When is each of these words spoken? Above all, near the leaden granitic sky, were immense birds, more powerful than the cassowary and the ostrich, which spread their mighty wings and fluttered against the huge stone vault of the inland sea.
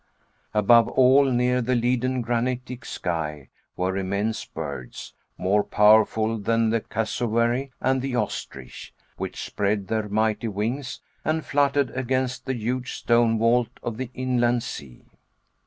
Above 0.55 0.87
all, 0.87 1.25
near 1.25 1.61
the 1.61 1.75
leaden 1.75 2.21
granitic 2.21 2.85
sky, 2.85 3.49
were 3.77 3.95
immense 3.95 4.45
birds, 4.45 5.13
more 5.37 5.63
powerful 5.63 6.39
than 6.39 6.71
the 6.71 6.79
cassowary 6.81 7.71
and 7.79 8.01
the 8.01 8.15
ostrich, 8.15 8.95
which 9.17 9.43
spread 9.45 9.89
their 9.89 10.09
mighty 10.09 10.47
wings 10.47 11.01
and 11.23 11.45
fluttered 11.45 11.91
against 11.91 12.47
the 12.47 12.55
huge 12.55 12.93
stone 12.93 13.37
vault 13.37 13.69
of 13.83 13.97
the 13.97 14.09
inland 14.15 14.63
sea. 14.63 15.05